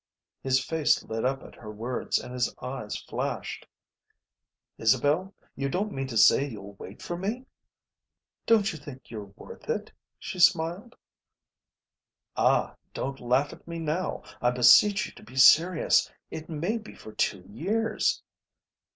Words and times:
His 0.41 0.59
face 0.59 1.03
lit 1.03 1.23
up 1.23 1.43
at 1.43 1.53
her 1.53 1.71
words 1.71 2.17
and 2.17 2.33
his 2.33 2.51
eyes 2.59 2.97
flashed. 2.97 3.67
"Isabel, 4.79 5.35
you 5.55 5.69
don't 5.69 5.91
mean 5.91 6.07
to 6.07 6.17
say 6.17 6.47
you'll 6.49 6.73
wait 6.79 7.03
for 7.03 7.15
me?" 7.15 7.45
"Don't 8.47 8.73
you 8.73 8.79
think 8.79 9.11
you're 9.11 9.25
worth 9.35 9.69
it?" 9.69 9.91
she 10.17 10.39
smiled. 10.39 10.95
"Ah, 12.35 12.77
don't 12.95 13.19
laugh 13.19 13.53
at 13.53 13.67
me 13.67 13.77
now. 13.77 14.23
I 14.41 14.49
beseech 14.49 15.05
you 15.05 15.11
to 15.11 15.21
be 15.23 15.35
serious. 15.35 16.11
It 16.31 16.49
may 16.49 16.79
be 16.79 16.95
for 16.95 17.11
two 17.11 17.43
years." 17.47 18.23